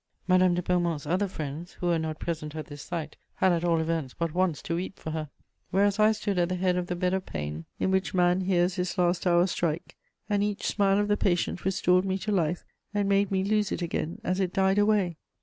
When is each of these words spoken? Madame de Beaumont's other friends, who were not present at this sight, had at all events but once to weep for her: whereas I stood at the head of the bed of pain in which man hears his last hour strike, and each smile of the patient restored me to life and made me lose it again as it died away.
Madame 0.27 0.55
de 0.55 0.63
Beaumont's 0.63 1.05
other 1.05 1.27
friends, 1.27 1.73
who 1.73 1.85
were 1.85 1.99
not 1.99 2.17
present 2.17 2.55
at 2.55 2.65
this 2.65 2.81
sight, 2.81 3.17
had 3.35 3.51
at 3.51 3.63
all 3.63 3.79
events 3.79 4.15
but 4.17 4.33
once 4.33 4.59
to 4.59 4.73
weep 4.77 4.97
for 4.97 5.11
her: 5.11 5.29
whereas 5.69 5.99
I 5.99 6.11
stood 6.11 6.39
at 6.39 6.49
the 6.49 6.55
head 6.55 6.75
of 6.75 6.87
the 6.87 6.95
bed 6.95 7.13
of 7.13 7.23
pain 7.27 7.65
in 7.79 7.91
which 7.91 8.11
man 8.11 8.41
hears 8.41 8.73
his 8.77 8.97
last 8.97 9.27
hour 9.27 9.45
strike, 9.45 9.95
and 10.27 10.41
each 10.43 10.65
smile 10.65 10.97
of 10.97 11.07
the 11.07 11.17
patient 11.17 11.65
restored 11.65 12.03
me 12.05 12.17
to 12.17 12.31
life 12.31 12.65
and 12.95 13.07
made 13.07 13.29
me 13.29 13.43
lose 13.43 13.71
it 13.71 13.83
again 13.83 14.19
as 14.23 14.39
it 14.39 14.53
died 14.53 14.79
away. 14.79 15.17